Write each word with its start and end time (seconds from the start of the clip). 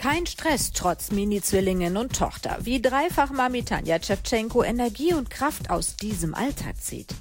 Kein 0.00 0.24
Stress 0.24 0.72
trotz 0.72 1.10
Mini-Zwillingen 1.10 1.98
und 1.98 2.16
Tochter. 2.16 2.56
Wie 2.62 2.80
Dreifach-Mami 2.80 3.64
Tanja 3.64 3.98
Tschewtschenko 3.98 4.64
Energie 4.64 5.12
und 5.12 5.28
Kraft 5.28 5.68
aus 5.68 5.94
diesem 5.96 6.34
Alltag 6.34 6.76
zieht. 6.80 7.14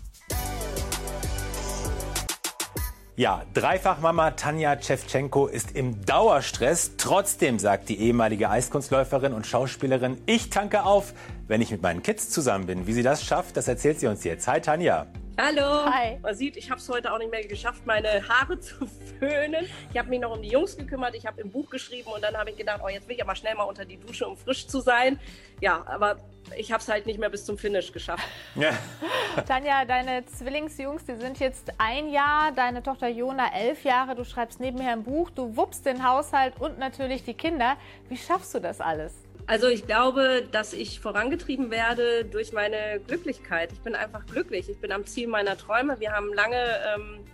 Ja, 3.18 3.44
Dreifachmama 3.54 4.32
Tanja 4.32 4.78
Tschewtschenko 4.78 5.48
ist 5.48 5.76
im 5.76 6.06
Dauerstress. 6.06 6.92
Trotzdem 6.96 7.60
sagt 7.60 7.90
die 7.90 8.00
ehemalige 8.00 8.50
Eiskunstläuferin 8.50 9.34
und 9.34 9.46
Schauspielerin, 9.46 10.22
ich 10.26 10.50
tanke 10.50 10.86
auf, 10.86 11.14
wenn 11.48 11.60
ich 11.60 11.72
mit 11.72 11.82
meinen 11.82 12.02
Kids 12.02 12.30
zusammen 12.30 12.68
bin. 12.68 12.88
Wie 12.88 12.94
sie 12.94 13.04
das 13.04 13.26
schafft, 13.26 13.58
das 13.58 13.68
erzählt 13.68 14.00
sie 14.00 14.08
uns 14.08 14.24
jetzt. 14.24 14.48
Hi 14.48 14.62
Tanja. 14.62 15.06
Hallo. 15.42 15.86
Hi. 15.86 16.20
Man 16.22 16.36
sieht, 16.36 16.58
ich 16.58 16.70
habe 16.70 16.82
es 16.82 16.90
heute 16.90 17.14
auch 17.14 17.18
nicht 17.18 17.32
mehr 17.32 17.42
geschafft, 17.46 17.86
meine 17.86 18.28
Haare 18.28 18.60
zu 18.60 18.86
föhnen. 19.20 19.66
Ich 19.90 19.98
habe 19.98 20.10
mich 20.10 20.20
noch 20.20 20.36
um 20.36 20.42
die 20.42 20.50
Jungs 20.50 20.76
gekümmert. 20.76 21.16
Ich 21.16 21.26
habe 21.26 21.40
im 21.40 21.50
Buch 21.50 21.70
geschrieben 21.70 22.10
und 22.12 22.22
dann 22.22 22.36
habe 22.36 22.50
ich 22.50 22.58
gedacht, 22.58 22.82
oh, 22.84 22.90
jetzt 22.90 23.08
will 23.08 23.16
ich 23.16 23.24
aber 23.24 23.36
schnell 23.36 23.56
mal 23.56 23.64
unter 23.64 23.86
die 23.86 23.98
Dusche, 23.98 24.28
um 24.28 24.36
frisch 24.36 24.68
zu 24.68 24.82
sein. 24.82 25.18
Ja, 25.62 25.86
aber 25.88 26.18
ich 26.58 26.74
habe 26.74 26.82
es 26.82 26.90
halt 26.90 27.06
nicht 27.06 27.20
mehr 27.20 27.30
bis 27.30 27.46
zum 27.46 27.58
Finish 27.58 27.94
geschafft. 27.94 28.28
Ja. 28.56 28.72
Tanja, 29.48 29.86
deine 29.86 30.26
Zwillingsjungs, 30.26 31.06
die 31.06 31.16
sind 31.16 31.40
jetzt 31.40 31.72
ein 31.78 32.10
Jahr, 32.10 32.52
deine 32.52 32.84
Tochter 32.84 33.08
Jona 33.08 33.54
elf 33.56 33.86
Jahre. 33.86 34.16
Du 34.16 34.26
schreibst 34.26 34.60
nebenher 34.60 34.92
ein 34.92 35.04
Buch, 35.04 35.30
du 35.30 35.56
wuppst 35.56 35.86
den 35.86 36.06
Haushalt 36.06 36.60
und 36.60 36.80
natürlich 36.80 37.24
die 37.24 37.34
Kinder. 37.34 37.78
Wie 38.10 38.18
schaffst 38.18 38.54
du 38.56 38.60
das 38.60 38.82
alles? 38.82 39.29
Also 39.50 39.68
ich 39.68 39.88
glaube, 39.88 40.48
dass 40.52 40.74
ich 40.74 41.00
vorangetrieben 41.00 41.72
werde 41.72 42.24
durch 42.24 42.54
meine 42.54 43.00
Glücklichkeit. 43.08 43.72
Ich 43.74 43.80
bin 43.80 43.96
einfach 43.96 44.24
glücklich. 44.28 44.70
Ich 44.70 44.80
bin 44.80 44.92
am 44.92 45.08
Ziel 45.08 45.28
meiner 45.28 45.58
Träume. 45.58 46.00
Wir 46.00 46.12
haben 46.12 46.32
lange 46.36 46.56
ähm, 46.56 47.26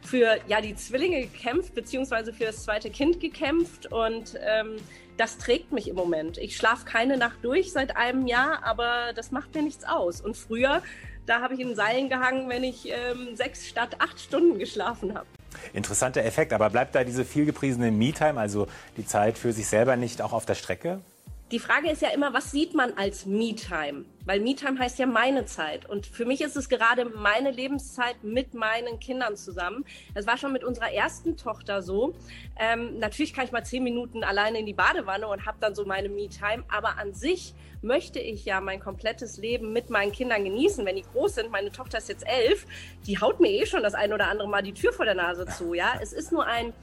für 0.00 0.38
ja, 0.46 0.62
die 0.62 0.74
Zwillinge 0.74 1.20
gekämpft, 1.20 1.74
beziehungsweise 1.74 2.32
für 2.32 2.44
das 2.46 2.64
zweite 2.64 2.88
Kind 2.88 3.20
gekämpft. 3.20 3.92
Und 3.92 4.40
ähm, 4.42 4.76
das 5.18 5.36
trägt 5.36 5.70
mich 5.70 5.88
im 5.88 5.96
Moment. 5.96 6.38
Ich 6.38 6.56
schlafe 6.56 6.86
keine 6.86 7.18
Nacht 7.18 7.36
durch 7.42 7.70
seit 7.70 7.98
einem 7.98 8.26
Jahr, 8.26 8.64
aber 8.64 9.12
das 9.14 9.30
macht 9.30 9.54
mir 9.54 9.60
nichts 9.60 9.84
aus. 9.84 10.22
Und 10.22 10.38
früher, 10.38 10.82
da 11.26 11.42
habe 11.42 11.52
ich 11.52 11.60
in 11.60 11.74
Seilen 11.74 12.08
gehangen, 12.08 12.48
wenn 12.48 12.64
ich 12.64 12.88
ähm, 12.88 13.36
sechs 13.36 13.68
statt 13.68 13.96
acht 13.98 14.18
Stunden 14.18 14.58
geschlafen 14.58 15.14
habe. 15.14 15.26
Interessanter 15.74 16.24
Effekt, 16.24 16.54
aber 16.54 16.70
bleibt 16.70 16.94
da 16.94 17.04
diese 17.04 17.26
vielgepriesene 17.26 17.90
Me-Time, 17.90 18.40
also 18.40 18.68
die 18.96 19.04
Zeit 19.04 19.36
für 19.36 19.52
sich 19.52 19.68
selber 19.68 19.96
nicht 19.96 20.22
auch 20.22 20.32
auf 20.32 20.46
der 20.46 20.54
Strecke? 20.54 21.02
Die 21.50 21.60
Frage 21.60 21.90
ist 21.90 22.02
ja 22.02 22.10
immer, 22.10 22.34
was 22.34 22.50
sieht 22.50 22.74
man 22.74 22.92
als 22.98 23.24
Me-Time? 23.24 24.04
Weil 24.26 24.40
Me-Time 24.40 24.78
heißt 24.78 24.98
ja 24.98 25.06
meine 25.06 25.46
Zeit. 25.46 25.88
Und 25.88 26.04
für 26.04 26.26
mich 26.26 26.42
ist 26.42 26.56
es 26.56 26.68
gerade 26.68 27.06
meine 27.06 27.50
Lebenszeit 27.50 28.22
mit 28.22 28.52
meinen 28.52 29.00
Kindern 29.00 29.34
zusammen. 29.34 29.86
Das 30.14 30.26
war 30.26 30.36
schon 30.36 30.52
mit 30.52 30.62
unserer 30.62 30.92
ersten 30.92 31.38
Tochter 31.38 31.80
so. 31.80 32.14
Ähm, 32.58 32.98
natürlich 32.98 33.32
kann 33.32 33.46
ich 33.46 33.52
mal 33.52 33.64
zehn 33.64 33.82
Minuten 33.82 34.24
alleine 34.24 34.58
in 34.58 34.66
die 34.66 34.74
Badewanne 34.74 35.26
und 35.26 35.46
habe 35.46 35.56
dann 35.58 35.74
so 35.74 35.86
meine 35.86 36.10
Me-Time. 36.10 36.64
Aber 36.68 36.98
an 36.98 37.14
sich 37.14 37.54
möchte 37.80 38.18
ich 38.18 38.44
ja 38.44 38.60
mein 38.60 38.78
komplettes 38.78 39.38
Leben 39.38 39.72
mit 39.72 39.88
meinen 39.88 40.12
Kindern 40.12 40.44
genießen. 40.44 40.84
Wenn 40.84 40.96
die 40.96 41.02
groß 41.14 41.36
sind, 41.36 41.50
meine 41.50 41.72
Tochter 41.72 41.96
ist 41.96 42.10
jetzt 42.10 42.26
elf, 42.28 42.66
die 43.06 43.18
haut 43.18 43.40
mir 43.40 43.48
eh 43.48 43.64
schon 43.64 43.82
das 43.82 43.94
ein 43.94 44.12
oder 44.12 44.28
andere 44.28 44.50
Mal 44.50 44.62
die 44.62 44.74
Tür 44.74 44.92
vor 44.92 45.06
der 45.06 45.14
Nase 45.14 45.46
zu. 45.46 45.72
Ja, 45.72 45.94
es 46.02 46.12
ist 46.12 46.30
nur 46.30 46.44
ein 46.44 46.74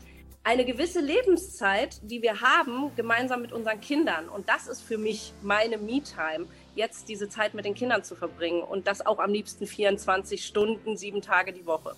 eine 0.45 0.63
gewisse 0.63 1.01
Lebenszeit, 1.01 1.99
die 2.03 2.21
wir 2.21 2.39
haben, 2.39 2.95
gemeinsam 2.95 3.41
mit 3.41 3.51
unseren 3.51 3.81
Kindern. 3.81 4.29
Und 4.29 4.47
das 4.47 4.67
ist 4.67 4.83
für 4.83 4.99
mich 4.99 5.33
meine 5.41 5.79
Me-Time, 5.79 6.45
jetzt 6.75 7.09
diese 7.09 7.27
Zeit 7.27 7.55
mit 7.55 7.65
den 7.65 7.73
Kindern 7.73 8.03
zu 8.03 8.15
verbringen. 8.15 8.61
Und 8.61 8.85
das 8.85 9.03
auch 9.03 9.17
am 9.17 9.31
liebsten 9.31 9.65
24 9.65 10.45
Stunden, 10.45 10.97
sieben 10.97 11.23
Tage 11.23 11.51
die 11.51 11.65
Woche. 11.65 11.95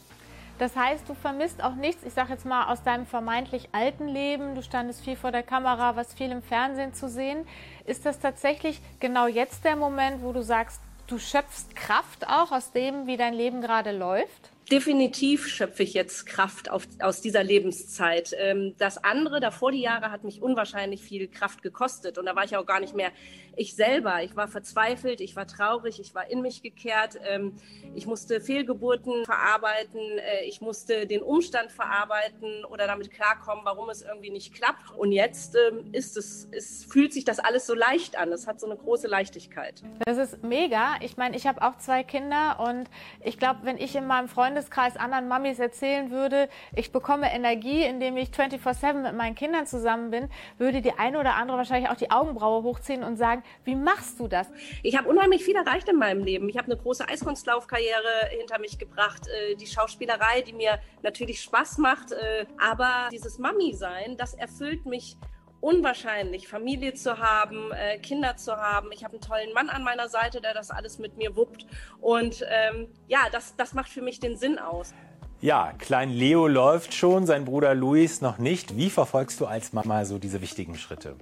Das 0.59 0.77
heißt, 0.77 1.07
du 1.09 1.13
vermisst 1.13 1.61
auch 1.61 1.75
nichts, 1.75 2.03
ich 2.05 2.13
sage 2.13 2.31
jetzt 2.31 2.45
mal, 2.45 2.71
aus 2.71 2.81
deinem 2.83 3.05
vermeintlich 3.05 3.67
alten 3.73 4.07
Leben. 4.07 4.55
Du 4.55 4.63
standest 4.63 5.03
viel 5.03 5.17
vor 5.17 5.33
der 5.33 5.43
Kamera, 5.43 5.97
was 5.97 6.13
viel 6.13 6.31
im 6.31 6.41
Fernsehen 6.41 6.93
zu 6.93 7.09
sehen. 7.09 7.45
Ist 7.85 8.05
das 8.05 8.17
tatsächlich 8.19 8.79
genau 9.01 9.27
jetzt 9.27 9.65
der 9.65 9.75
Moment, 9.75 10.23
wo 10.23 10.31
du 10.31 10.41
sagst, 10.41 10.79
du 11.07 11.19
schöpfst 11.19 11.75
Kraft 11.75 12.25
auch 12.29 12.53
aus 12.53 12.71
dem, 12.71 13.07
wie 13.07 13.17
dein 13.17 13.33
Leben 13.33 13.59
gerade 13.59 13.91
läuft? 13.91 14.51
Definitiv 14.71 15.47
schöpfe 15.47 15.83
ich 15.83 15.93
jetzt 15.93 16.25
Kraft 16.25 16.69
auf, 16.69 16.87
aus 16.99 17.21
dieser 17.21 17.43
Lebenszeit. 17.43 18.35
Ähm, 18.37 18.75
das 18.77 19.03
andere, 19.03 19.39
davor 19.39 19.71
die 19.71 19.81
Jahre, 19.81 20.11
hat 20.11 20.23
mich 20.23 20.41
unwahrscheinlich 20.41 21.01
viel 21.01 21.27
Kraft 21.27 21.63
gekostet. 21.63 22.17
Und 22.17 22.25
da 22.25 22.35
war 22.35 22.43
ich 22.43 22.55
auch 22.57 22.65
gar 22.65 22.79
nicht 22.79 22.95
mehr 22.95 23.11
ich 23.55 23.75
selber. 23.75 24.23
Ich 24.23 24.35
war 24.35 24.47
verzweifelt, 24.47 25.21
ich 25.21 25.35
war 25.35 25.47
traurig, 25.47 25.99
ich 25.99 26.13
war 26.13 26.29
in 26.29 26.41
mich 26.41 26.61
gekehrt. 26.61 27.17
Ähm, 27.25 27.53
ich 27.95 28.05
musste 28.05 28.41
Fehlgeburten 28.41 29.25
verarbeiten, 29.25 29.99
äh, 29.99 30.43
ich 30.45 30.61
musste 30.61 31.07
den 31.07 31.21
Umstand 31.21 31.71
verarbeiten 31.71 32.65
oder 32.65 32.87
damit 32.87 33.09
klarkommen, 33.11 33.63
warum 33.65 33.89
es 33.89 34.01
irgendwie 34.01 34.29
nicht 34.29 34.53
klappt. 34.53 34.91
Und 34.95 35.11
jetzt 35.11 35.55
ähm, 35.55 35.89
ist 35.93 36.17
es, 36.17 36.47
es 36.51 36.85
fühlt 36.85 37.13
sich 37.13 37.25
das 37.25 37.39
alles 37.39 37.65
so 37.65 37.73
leicht 37.73 38.17
an. 38.17 38.31
Es 38.31 38.47
hat 38.47 38.59
so 38.59 38.67
eine 38.67 38.75
große 38.75 39.07
Leichtigkeit. 39.07 39.81
Das 40.05 40.17
ist 40.17 40.43
mega. 40.43 40.95
Ich 41.01 41.17
meine, 41.17 41.35
ich 41.35 41.47
habe 41.47 41.61
auch 41.61 41.77
zwei 41.77 42.03
Kinder 42.03 42.59
und 42.59 42.89
ich 43.23 43.39
glaube, 43.39 43.61
wenn 43.63 43.77
ich 43.77 43.95
in 43.95 44.05
meinem 44.05 44.27
Freund 44.27 44.56
Freundeskreis 44.57 44.97
anderen 44.97 45.27
Mamis 45.27 45.59
erzählen 45.59 46.09
würde, 46.09 46.49
ich 46.75 46.91
bekomme 46.91 47.31
Energie, 47.31 47.83
indem 47.83 48.17
ich 48.17 48.29
24-7 48.29 48.93
mit 49.03 49.13
meinen 49.13 49.35
Kindern 49.35 49.67
zusammen 49.67 50.09
bin, 50.09 50.29
würde 50.57 50.81
die 50.81 50.93
eine 50.93 51.19
oder 51.19 51.35
andere 51.35 51.57
wahrscheinlich 51.57 51.91
auch 51.91 51.95
die 51.95 52.09
Augenbraue 52.09 52.63
hochziehen 52.63 53.03
und 53.03 53.17
sagen, 53.17 53.43
wie 53.65 53.75
machst 53.75 54.19
du 54.19 54.27
das? 54.27 54.47
Ich 54.81 54.97
habe 54.97 55.07
unheimlich 55.09 55.43
viel 55.43 55.55
erreicht 55.55 55.89
in 55.89 55.97
meinem 55.97 56.23
Leben. 56.23 56.49
Ich 56.49 56.57
habe 56.57 56.71
eine 56.71 56.77
große 56.77 57.07
Eiskunstlaufkarriere 57.07 58.29
hinter 58.31 58.59
mich 58.59 58.79
gebracht, 58.79 59.27
äh, 59.27 59.55
die 59.55 59.67
Schauspielerei, 59.67 60.41
die 60.41 60.53
mir 60.53 60.79
natürlich 61.03 61.41
Spaß 61.41 61.77
macht, 61.77 62.11
äh, 62.11 62.45
aber 62.57 63.09
dieses 63.11 63.37
Mami-Sein, 63.37 64.17
das 64.17 64.33
erfüllt 64.33 64.87
mich 64.87 65.17
unwahrscheinlich, 65.61 66.47
Familie 66.47 66.93
zu 66.93 67.17
haben, 67.17 67.71
äh, 67.71 67.97
Kinder 67.99 68.37
zu 68.37 68.55
haben. 68.55 68.91
Ich 68.91 69.03
habe 69.03 69.13
einen 69.13 69.21
tollen 69.21 69.53
Mann 69.53 69.69
an 69.69 69.83
meiner 69.83 70.09
Seite, 70.09 70.41
der 70.41 70.53
das 70.53 70.71
alles 70.71 70.99
mit 70.99 71.17
mir 71.17 71.35
wuppt. 71.35 71.65
Und 71.99 72.45
ähm, 72.49 72.87
ja, 73.07 73.27
das, 73.31 73.55
das 73.55 73.73
macht 73.73 73.89
für 73.89 74.01
mich 74.01 74.19
den 74.19 74.37
Sinn 74.37 74.59
aus. 74.59 74.93
Ja, 75.39 75.73
Klein 75.77 76.09
Leo 76.09 76.47
läuft 76.47 76.93
schon, 76.93 77.27
sein 77.27 77.45
Bruder 77.45 77.75
Luis 77.75 78.21
noch 78.21 78.39
nicht. 78.39 78.75
Wie 78.75 78.89
verfolgst 78.89 79.39
du 79.39 79.45
als 79.45 79.71
Mama 79.71 80.03
so 80.05 80.17
diese 80.17 80.41
wichtigen 80.41 80.75
Schritte? 80.75 81.15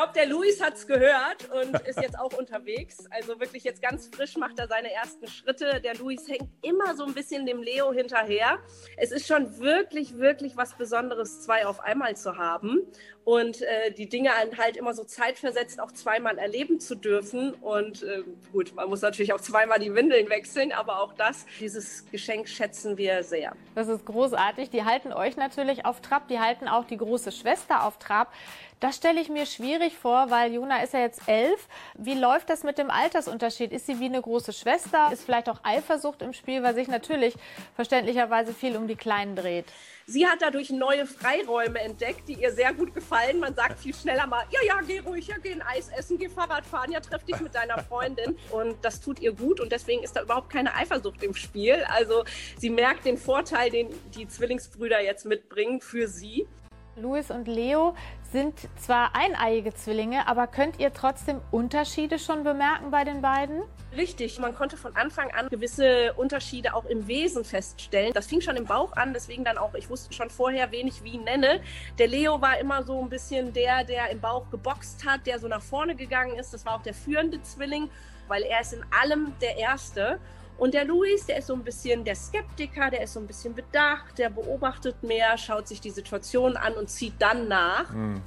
Ich 0.00 0.02
glaube, 0.02 0.18
der 0.18 0.34
Luis 0.34 0.62
hat 0.62 0.76
es 0.76 0.86
gehört 0.86 1.50
und 1.50 1.78
ist 1.86 2.00
jetzt 2.00 2.18
auch 2.18 2.32
unterwegs. 2.32 3.04
Also 3.10 3.38
wirklich 3.38 3.64
jetzt 3.64 3.82
ganz 3.82 4.08
frisch 4.08 4.34
macht 4.38 4.58
er 4.58 4.66
seine 4.66 4.90
ersten 4.90 5.26
Schritte. 5.26 5.78
Der 5.84 5.94
Luis 5.94 6.26
hängt 6.26 6.48
immer 6.62 6.96
so 6.96 7.04
ein 7.04 7.12
bisschen 7.12 7.44
dem 7.44 7.62
Leo 7.62 7.92
hinterher. 7.92 8.60
Es 8.96 9.10
ist 9.10 9.26
schon 9.26 9.58
wirklich, 9.58 10.16
wirklich 10.16 10.56
was 10.56 10.74
Besonderes, 10.78 11.42
zwei 11.42 11.66
auf 11.66 11.80
einmal 11.80 12.16
zu 12.16 12.38
haben 12.38 12.78
und 13.24 13.62
äh, 13.62 13.92
die 13.92 14.08
Dinge 14.08 14.30
halt 14.56 14.76
immer 14.76 14.94
so 14.94 15.04
zeitversetzt 15.04 15.80
auch 15.80 15.92
zweimal 15.92 16.38
erleben 16.38 16.80
zu 16.80 16.94
dürfen. 16.94 17.52
Und 17.54 18.02
äh, 18.02 18.22
gut, 18.52 18.74
man 18.74 18.88
muss 18.88 19.02
natürlich 19.02 19.32
auch 19.32 19.40
zweimal 19.40 19.78
die 19.78 19.94
Windeln 19.94 20.30
wechseln, 20.30 20.72
aber 20.72 21.02
auch 21.02 21.12
das, 21.12 21.46
dieses 21.60 22.06
Geschenk 22.10 22.48
schätzen 22.48 22.96
wir 22.96 23.22
sehr. 23.22 23.54
Das 23.74 23.88
ist 23.88 24.06
großartig. 24.06 24.70
Die 24.70 24.84
halten 24.84 25.12
euch 25.12 25.36
natürlich 25.36 25.84
auf 25.84 26.00
Trab, 26.00 26.28
die 26.28 26.40
halten 26.40 26.68
auch 26.68 26.86
die 26.86 26.96
große 26.96 27.32
Schwester 27.32 27.84
auf 27.84 27.98
Trab. 27.98 28.32
Das 28.80 28.96
stelle 28.96 29.20
ich 29.20 29.28
mir 29.28 29.44
schwierig 29.44 29.98
vor, 29.98 30.30
weil 30.30 30.54
Juna 30.54 30.82
ist 30.82 30.94
ja 30.94 31.00
jetzt 31.00 31.20
elf. 31.26 31.68
Wie 31.98 32.14
läuft 32.14 32.48
das 32.48 32.62
mit 32.62 32.78
dem 32.78 32.90
Altersunterschied? 32.90 33.72
Ist 33.72 33.84
sie 33.84 34.00
wie 34.00 34.06
eine 34.06 34.22
große 34.22 34.54
Schwester? 34.54 35.10
Ist 35.12 35.22
vielleicht 35.22 35.50
auch 35.50 35.60
Eifersucht 35.62 36.22
im 36.22 36.32
Spiel, 36.32 36.62
weil 36.62 36.74
sich 36.74 36.88
natürlich 36.88 37.34
verständlicherweise 37.74 38.54
viel 38.54 38.78
um 38.78 38.88
die 38.88 38.96
Kleinen 38.96 39.36
dreht? 39.36 39.66
Sie 40.06 40.26
hat 40.26 40.40
dadurch 40.40 40.70
neue 40.70 41.04
Freiräume 41.04 41.78
entdeckt, 41.78 42.26
die 42.26 42.40
ihr 42.40 42.52
sehr 42.52 42.72
gut 42.72 42.94
gefallen. 42.94 43.38
Man 43.38 43.54
sagt 43.54 43.80
viel 43.80 43.94
schneller 43.94 44.26
mal, 44.26 44.44
ja, 44.50 44.60
ja, 44.66 44.80
geh 44.80 45.00
ruhig, 45.00 45.26
ja, 45.26 45.36
geh 45.42 45.52
ein 45.52 45.62
Eis 45.62 45.90
essen, 45.90 46.16
geh 46.16 46.30
Fahrrad 46.30 46.64
fahren, 46.64 46.90
ja, 46.90 47.00
treff 47.00 47.22
dich 47.24 47.38
mit 47.38 47.54
deiner 47.54 47.82
Freundin. 47.82 48.38
Und 48.50 48.82
das 48.82 49.02
tut 49.02 49.20
ihr 49.20 49.34
gut 49.34 49.60
und 49.60 49.70
deswegen 49.72 50.02
ist 50.02 50.16
da 50.16 50.22
überhaupt 50.22 50.48
keine 50.48 50.74
Eifersucht 50.74 51.22
im 51.22 51.34
Spiel. 51.34 51.84
Also 51.90 52.24
sie 52.56 52.70
merkt 52.70 53.04
den 53.04 53.18
Vorteil, 53.18 53.68
den 53.68 53.90
die 54.14 54.26
Zwillingsbrüder 54.26 55.02
jetzt 55.02 55.26
mitbringen 55.26 55.82
für 55.82 56.08
sie. 56.08 56.48
Luis 56.96 57.30
und 57.30 57.46
Leo 57.46 57.94
sind 58.32 58.54
zwar 58.76 59.14
eineiige 59.14 59.72
Zwillinge, 59.74 60.26
aber 60.28 60.46
könnt 60.46 60.78
ihr 60.78 60.92
trotzdem 60.92 61.40
Unterschiede 61.50 62.18
schon 62.18 62.44
bemerken 62.44 62.90
bei 62.90 63.04
den 63.04 63.22
beiden? 63.22 63.62
Richtig, 63.96 64.38
man 64.38 64.54
konnte 64.54 64.76
von 64.76 64.94
Anfang 64.94 65.30
an 65.32 65.48
gewisse 65.48 66.12
Unterschiede 66.14 66.74
auch 66.74 66.84
im 66.84 67.08
Wesen 67.08 67.44
feststellen. 67.44 68.12
Das 68.12 68.26
fing 68.26 68.40
schon 68.40 68.56
im 68.56 68.64
Bauch 68.64 68.92
an, 68.92 69.12
deswegen 69.12 69.44
dann 69.44 69.58
auch, 69.58 69.74
ich 69.74 69.90
wusste 69.90 70.12
schon 70.12 70.30
vorher, 70.30 70.70
wen 70.70 70.86
ich 70.86 71.02
wie 71.02 71.18
nenne. 71.18 71.60
Der 71.98 72.06
Leo 72.06 72.40
war 72.40 72.58
immer 72.58 72.84
so 72.84 73.00
ein 73.00 73.08
bisschen 73.08 73.52
der, 73.52 73.84
der 73.84 74.10
im 74.10 74.20
Bauch 74.20 74.48
geboxt 74.50 75.04
hat, 75.04 75.26
der 75.26 75.40
so 75.40 75.48
nach 75.48 75.62
vorne 75.62 75.96
gegangen 75.96 76.36
ist. 76.38 76.54
Das 76.54 76.64
war 76.64 76.76
auch 76.76 76.82
der 76.82 76.94
führende 76.94 77.42
Zwilling, 77.42 77.90
weil 78.28 78.42
er 78.42 78.60
ist 78.60 78.72
in 78.72 78.84
allem 79.02 79.32
der 79.40 79.56
Erste. 79.56 80.20
Und 80.60 80.74
der 80.74 80.84
Luis, 80.84 81.24
der 81.24 81.38
ist 81.38 81.46
so 81.46 81.54
ein 81.54 81.64
bisschen 81.64 82.04
der 82.04 82.14
Skeptiker, 82.14 82.90
der 82.90 83.04
ist 83.04 83.14
so 83.14 83.20
ein 83.20 83.26
bisschen 83.26 83.54
bedacht, 83.54 84.18
der 84.18 84.28
beobachtet 84.28 85.02
mehr, 85.02 85.38
schaut 85.38 85.66
sich 85.66 85.80
die 85.80 85.90
Situation 85.90 86.58
an 86.58 86.74
und 86.74 86.90
zieht 86.90 87.14
dann 87.18 87.48
nach. 87.48 87.88
Hm. 87.90 88.20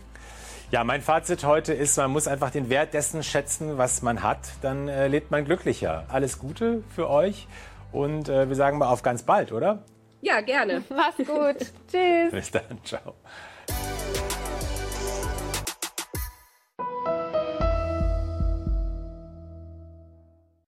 Ja, 0.72 0.84
mein 0.84 1.04
Fazit 1.04 1.44
heute 1.44 1.74
ist, 1.74 1.96
man 1.98 2.10
muss 2.10 2.28
einfach 2.28 2.50
den 2.50 2.72
Wert 2.72 2.96
dessen 2.96 3.22
schätzen, 3.22 3.78
was 3.78 4.02
man 4.02 4.24
hat. 4.24 4.40
Dann 4.64 4.88
äh, 4.88 5.08
lebt 5.08 5.30
man 5.30 5.46
glücklicher. 5.46 6.06
Alles 6.10 6.40
Gute 6.40 6.84
für 6.90 7.08
euch 7.08 7.48
und 7.92 8.30
äh, 8.30 8.50
wir 8.50 8.56
sagen 8.56 8.80
mal 8.80 8.88
auf 8.88 9.04
ganz 9.04 9.22
bald, 9.22 9.52
oder? 9.52 9.84
Ja, 10.22 10.42
gerne. 10.42 10.84
Mach's 10.90 11.18
gut. 11.18 11.72
Tschüss. 11.88 12.32
Bis 12.32 12.50
dann. 12.50 12.84
Ciao. 12.84 13.14